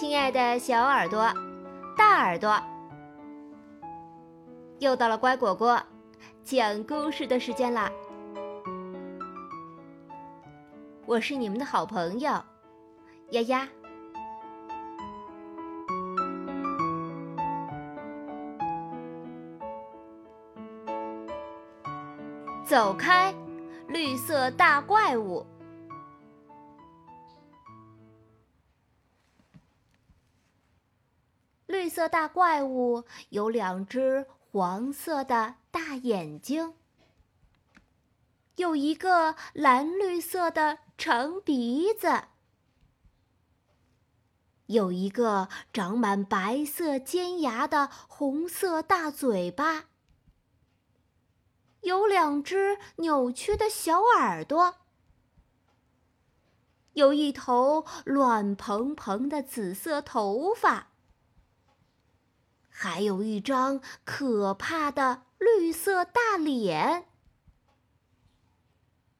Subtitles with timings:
[0.00, 1.30] 亲爱的小耳朵、
[1.94, 2.58] 大耳朵，
[4.78, 5.78] 又到了乖果果
[6.42, 7.92] 讲故事的时间啦！
[11.04, 12.30] 我是你们的好朋友
[13.32, 13.68] 丫丫。
[22.64, 23.34] 走开，
[23.88, 25.44] 绿色大怪物！
[31.90, 36.74] 色大怪物有两只黄色的大眼睛，
[38.56, 42.22] 有一个蓝绿色的长鼻子，
[44.66, 49.86] 有一个长满白色尖牙的红色大嘴巴，
[51.80, 54.76] 有两只扭曲的小耳朵，
[56.92, 60.89] 有一头乱蓬蓬的紫色头发。
[62.82, 67.06] 还有一张可怕的绿色大脸，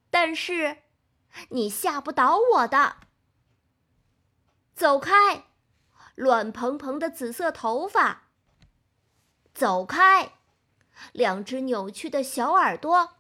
[0.09, 0.79] 但是
[1.51, 2.97] 你吓不倒我的。
[4.75, 5.45] 走开，
[6.15, 8.31] 乱蓬蓬的紫色头发。
[9.53, 10.33] 走开，
[11.13, 13.17] 两只扭曲的小耳朵。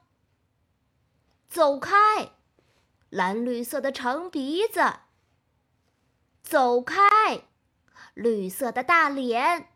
[1.50, 2.32] 走开，
[3.10, 5.00] 蓝绿色的长鼻子。
[6.42, 6.98] 走开，
[8.14, 9.66] 绿色的大脸。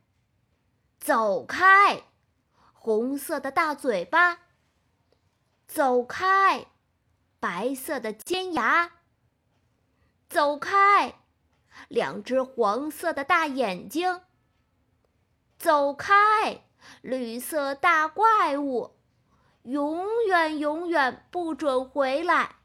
[1.04, 2.04] 走开，
[2.72, 4.38] 红色的大嘴巴。
[5.66, 6.64] 走开，
[7.38, 8.90] 白色的尖牙。
[10.30, 11.20] 走开，
[11.88, 14.22] 两只黄色的大眼睛。
[15.58, 16.64] 走开，
[17.02, 18.96] 绿色大怪物，
[19.64, 22.56] 永远永远不准回来，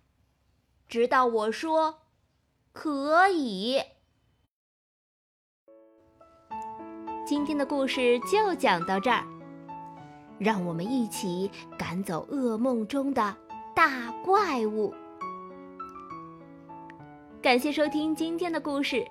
[0.87, 2.03] 直到我说
[2.71, 3.83] 可以。
[7.29, 9.23] 今天的故事就讲到这儿，
[10.39, 13.37] 让我们一起赶走噩梦中的
[13.75, 14.91] 大怪物。
[17.39, 19.05] 感谢收听今天的故事，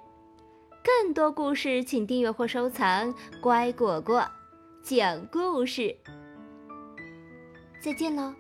[0.83, 4.29] 更多故事请订阅或收藏“乖果果
[4.83, 5.97] 讲故事”。
[7.81, 8.35] 再见喽。